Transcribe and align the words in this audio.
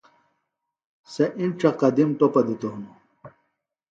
سےۡ 1.13 1.31
اِنڇہ 1.39 1.71
قدِم 1.79 2.09
ٹوپہ 2.17 2.41
دِتوۡ 2.47 2.71
ہِنوۡ 2.73 2.97